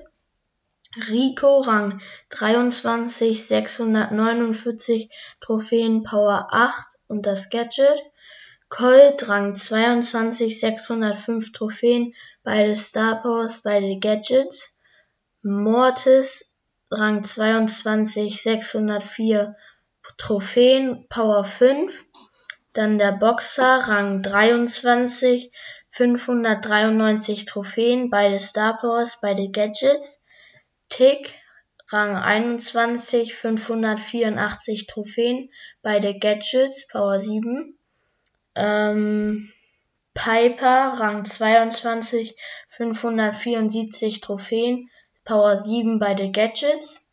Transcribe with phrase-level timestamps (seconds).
[1.09, 5.09] Rico Rang 23, 649
[5.41, 8.03] Trophäen, Power 8 und das Gadget.
[8.69, 14.77] Colt Rang 22, 605 Trophäen, beide Star Powers, beide Gadgets.
[15.43, 16.55] Mortis
[16.91, 19.57] Rang 22, 604
[20.19, 22.05] Trophäen, Power 5.
[22.75, 25.51] Dann der Boxer Rang 23,
[25.91, 30.21] 593 Trophäen, beide Star Powers, beide Gadgets.
[30.89, 31.35] Tick
[31.91, 35.49] Rang 21, 584 Trophäen,
[35.81, 37.79] beide Gadgets, Power 7.
[38.55, 39.51] Ähm,
[40.13, 42.35] Piper, Rang 22,
[42.69, 44.91] 574 Trophäen,
[45.25, 47.09] Power 7, beide Gadgets.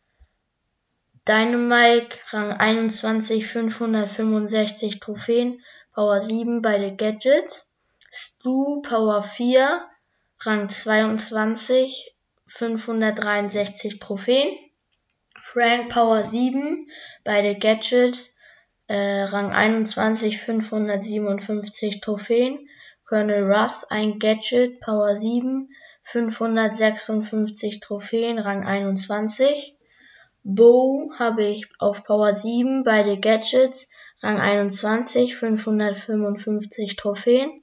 [1.26, 5.62] Dynamite, Rang 21, 565 Trophäen,
[5.94, 7.66] Power 7, beide Gadgets.
[8.10, 9.88] Stu, Power 4,
[10.40, 12.12] Rang 22,
[12.46, 14.65] 563 Trophäen.
[15.42, 16.88] Frank Power 7,
[17.24, 18.34] beide Gadgets,
[18.88, 22.68] äh, Rang 21, 557 Trophäen.
[23.04, 25.68] Colonel Russ, ein Gadget, Power 7,
[26.02, 29.76] 556 Trophäen, Rang 21.
[30.42, 33.88] Bo habe ich auf Power 7, beide Gadgets,
[34.22, 37.62] Rang 21, 555 Trophäen.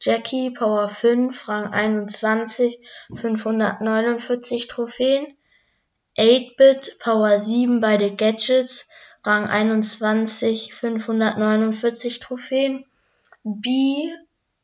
[0.00, 2.80] Jackie, Power 5, Rang 21,
[3.14, 5.36] 549 Trophäen.
[6.18, 8.86] 8-Bit, Power 7, beide Gadgets,
[9.24, 12.84] Rang 21, 549 Trophäen.
[13.44, 14.12] B,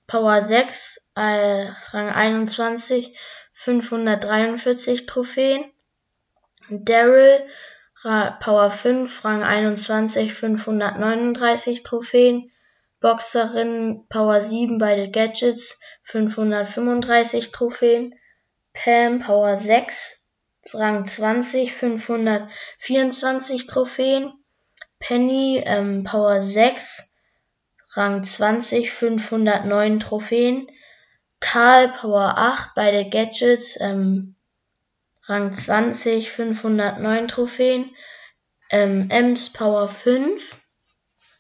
[0.07, 3.13] Power 6, äh, Rang 21,
[3.53, 5.65] 543 Trophäen.
[6.71, 7.41] Daryl,
[8.03, 12.51] Power 5, Rang 21, 539 Trophäen.
[13.01, 18.15] Boxerin, Power 7, beide Gadgets, 535 Trophäen.
[18.75, 20.19] Pam, Power 6,
[20.75, 24.33] Rang 20, 524 Trophäen.
[24.99, 27.11] Penny, ähm, Power 6,
[27.95, 30.69] Rang 20, 509 Trophäen.
[31.41, 34.35] Karl, Power 8, beide Gadgets, ähm,
[35.23, 37.95] Rang 20, 509 Trophäen.
[38.71, 40.57] Ähm, Ems, Power 5,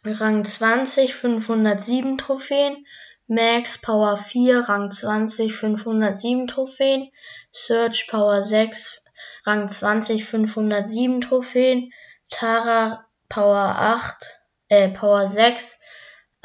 [0.05, 2.87] Rang 20, 507 Trophäen.
[3.27, 7.11] Max Power 4, Rang 20, 507 Trophäen.
[7.51, 9.03] Search Power 6,
[9.49, 11.91] Rang 20 507 Trophäen,
[12.29, 15.79] Tara Power 8, äh, Power 6,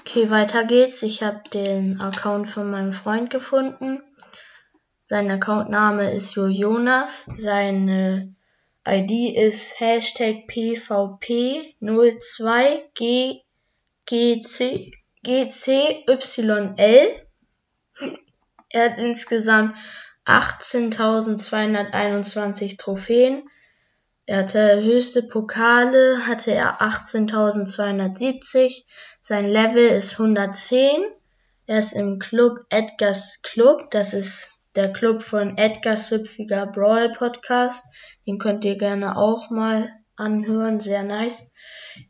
[0.00, 1.02] Okay, weiter geht's.
[1.02, 4.02] Ich habe den Account von meinem Freund gefunden.
[5.06, 7.30] Sein Accountname ist Jonas.
[7.38, 8.34] Seine
[8.86, 10.46] ID ist Hashtag
[15.24, 17.20] PVP02GGCYL.
[18.70, 19.76] Er hat insgesamt
[20.26, 23.48] 18.221 Trophäen.
[24.26, 28.84] Er hatte höchste Pokale, hatte er 18.270.
[29.20, 31.04] Sein Level ist 110.
[31.66, 33.90] Er ist im Club Edgars Club.
[33.90, 37.86] Das ist der Club von Edgar Süpfiger Brawl Podcast.
[38.26, 41.50] Den könnt ihr gerne auch mal anhören, sehr nice.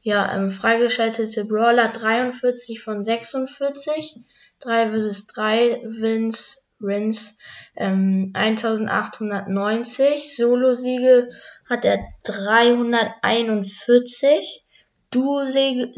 [0.02, 4.16] Ja, ähm, freigeschaltete Brawler 43 von 46,
[4.60, 7.38] 3 vs 3 Wins, Wins
[7.76, 11.30] ähm, 1890, Solo-Siege
[11.68, 14.64] hat er 341,
[15.10, 15.92] Duo-Siege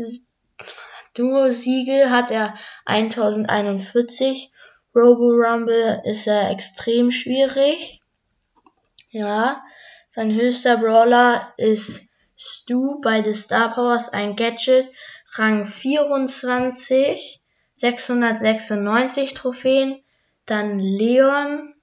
[1.15, 1.49] Duo
[2.11, 2.55] hat er
[2.85, 4.53] 1041
[4.95, 8.03] Robo Rumble ist er extrem schwierig.
[9.11, 9.63] Ja,
[10.17, 14.89] sein höchster Brawler ist Stu bei The Star Powers, ein Gadget,
[15.35, 17.43] Rang 24,
[17.75, 20.03] 696 Trophäen.
[20.47, 21.75] Dann Leon,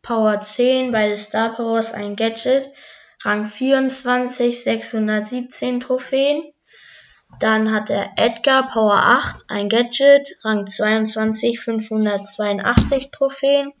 [0.00, 2.70] Power 10 bei The Star Powers, ein Gadget,
[3.24, 6.44] Rang 24, 617 Trophäen.
[7.40, 13.74] Dann hat er Edgar Power 8, ein Gadget, Rang 22, 582 Trophäen.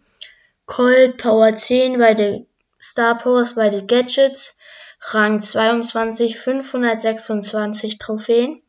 [0.66, 2.46] Colt Power 10 bei den
[2.82, 4.56] Star Powers bei den Gadgets,
[5.00, 8.60] Rang 22, 526 Trophäen.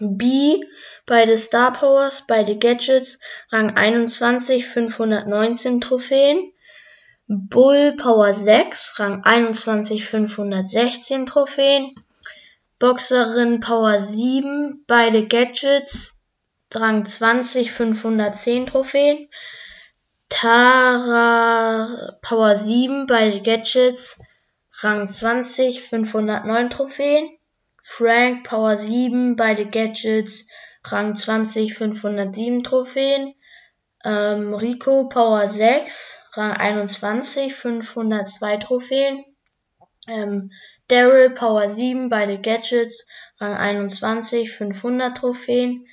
[0.00, 0.60] B
[1.06, 3.20] bei den Star Powers bei den Gadgets,
[3.52, 6.52] Rang 21, 519 Trophäen.
[7.28, 11.94] Bull Power 6, Rang 21, 516 Trophäen.
[12.80, 16.18] Boxerin Power 7, beide Gadgets,
[16.74, 19.28] Rang 20, 510 Trophäen.
[20.28, 24.18] Tara Power 7, beide Gadgets,
[24.82, 27.28] Rang 20, 509 Trophäen.
[27.82, 30.48] Frank Power 7, beide Gadgets,
[30.84, 33.34] Rang 20, 507 Trophäen.
[34.04, 39.24] Ähm, Rico Power 6, Rang 21, 502 Trophäen.
[40.08, 40.50] Ähm,
[40.88, 43.06] Daryl Power 7 beide Gadgets,
[43.40, 45.86] Rang 21, 500 Trophäen.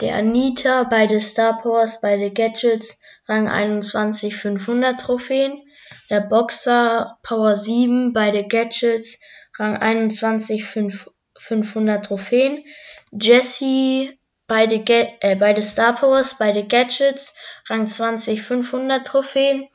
[0.00, 5.62] Der Anita beide Star Powers, beide Gadgets, Rang 21, 500 Trophäen.
[6.08, 9.18] Der Boxer Power 7 beide Gadgets,
[9.58, 12.64] Rang 21, 5, 500 Trophäen.
[13.10, 14.76] Jesse beide,
[15.20, 17.34] äh, beide Star Powers, beide Gadgets,
[17.68, 19.68] Rang 20, 500 Trophäen.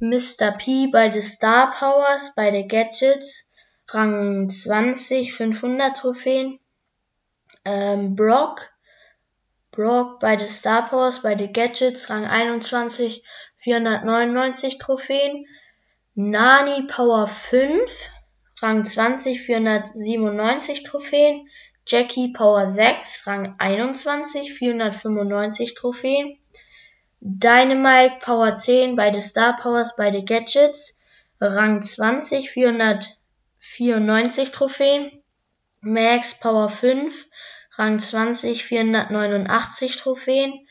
[0.00, 0.50] Mr.
[0.58, 3.48] P beide Star Powers, beide Gadgets,
[3.88, 6.58] Rang 20, 500 Trophäen.
[7.64, 8.71] Ähm, Brock,
[9.72, 13.24] Brock bei den Star Powers, bei den Gadgets, Rang 21,
[13.56, 15.46] 499 Trophäen.
[16.14, 17.90] Nani Power 5,
[18.60, 21.48] Rang 20, 497 Trophäen.
[21.86, 26.38] Jackie Power 6, Rang 21, 495 Trophäen.
[27.20, 30.96] Dynamite Power 10 bei den Star Powers, bei den Gadgets,
[31.40, 33.16] Rang 20, 400
[33.58, 35.22] 94 Trophäen.
[35.80, 37.26] Max Power 5,
[37.78, 40.66] Rang 20, 489 Trophäen.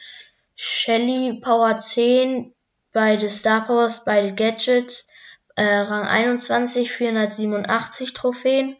[0.55, 2.53] Shelly Power 10
[2.93, 5.07] beide Star Powers, beide Gadgets,
[5.55, 8.77] äh, Rang 21, 487 Trophäen.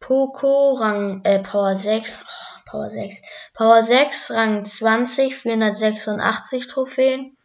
[0.00, 3.16] Poco, Rang, äh, Power 6, oh, Power 6,
[3.54, 7.36] Power 6, Rang 20, 486 Trophäen.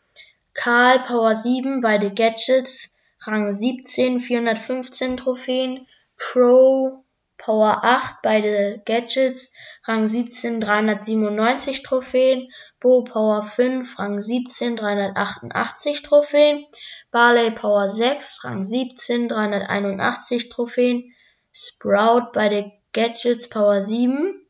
[0.53, 5.87] Karl, Power 7, beide Gadgets, Rang 17, 415 Trophäen.
[6.17, 7.05] Crow,
[7.39, 9.49] Power 8, beide Gadgets,
[9.87, 12.51] Rang 17, 397 Trophäen.
[12.81, 16.65] Bo Power 5, Rang 17, 388 Trophäen.
[17.11, 21.13] Barley Power 6, Rang 17, 381 Trophäen.
[21.53, 24.45] Sprout beide Gadgets Power 7,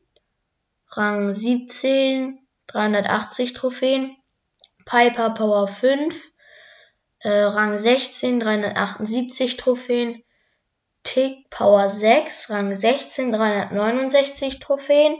[0.88, 4.16] Rang 17, 380 Trophäen.
[4.84, 6.32] Piper Power 5,
[7.20, 10.24] äh, Rang 16, 378 Trophäen.
[11.02, 15.16] Tick Power 6, Rang 16, 369 Trophäen.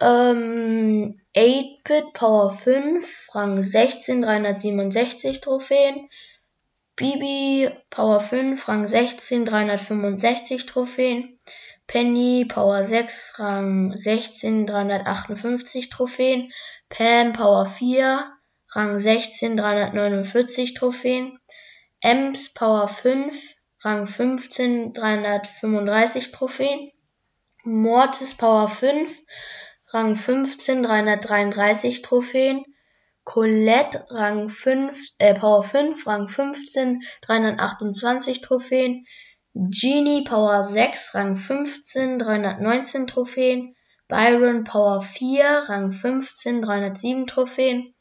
[0.00, 6.08] Ähm, 8-Bit Power 5, Rang 16, 367 Trophäen.
[6.96, 11.38] Bibi Power 5, Rang 16, 365 Trophäen.
[11.86, 16.50] Penny Power 6, Rang 16, 358 Trophäen.
[16.88, 18.32] Pam Power 4,
[18.74, 21.38] Rang 16, 349 Trophäen.
[22.00, 26.90] Ems Power 5, Rang 15, 335 Trophäen.
[27.64, 29.10] Mortis Power 5,
[29.92, 32.64] Rang 15, 333 Trophäen.
[33.24, 39.04] Colette Rang 5, äh, Power 5, Rang 15, 328 Trophäen.
[39.54, 43.76] Genie Power 6, Rang 15, 319 Trophäen.
[44.08, 47.94] Byron Power 4, Rang 15, 307 Trophäen.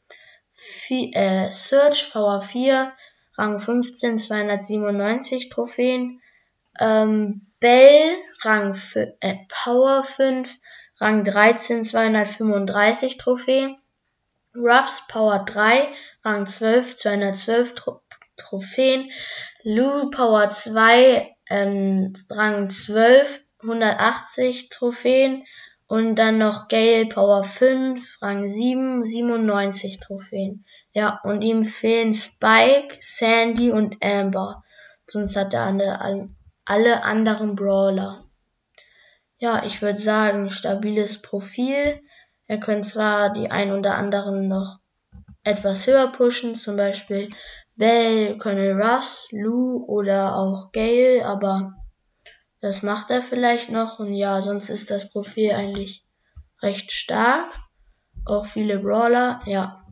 [1.13, 2.93] äh, Search Power 4,
[3.37, 6.21] Rang 15, 297 Trophäen.
[6.79, 8.77] Ähm, Bell Rang
[9.21, 10.59] äh, Power 5,
[10.99, 13.77] Rang 13, 235 Trophäen.
[14.55, 15.87] Ruffs Power 3,
[16.23, 18.01] Rang 12, 212 Tro
[18.35, 19.09] Trophäen.
[19.63, 25.45] Lou Power 2, ähm, Rang 12, 180 Trophäen.
[25.87, 30.65] Und dann noch Gale Power 5, Rang 7, 97 Trophäen.
[30.93, 34.63] Ja, und ihm fehlen Spike, Sandy und Amber.
[35.05, 36.29] Sonst hat er alle,
[36.65, 38.23] alle anderen Brawler.
[39.37, 41.99] Ja, ich würde sagen, stabiles Profil.
[42.47, 44.79] Er könnte zwar die ein oder anderen noch
[45.43, 47.29] etwas höher pushen, zum Beispiel
[47.75, 51.73] Bell, Colonel Russ, Lou oder auch Gale, aber
[52.61, 56.05] das macht er vielleicht noch und ja, sonst ist das Profil eigentlich
[56.61, 57.47] recht stark.
[58.25, 59.82] Auch viele Brawler, ja.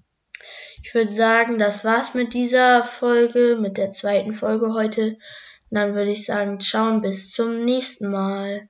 [0.83, 5.17] Ich würde sagen, das war's mit dieser Folge, mit der zweiten Folge heute.
[5.69, 8.67] Und dann würde ich sagen, ciao und bis zum nächsten Mal.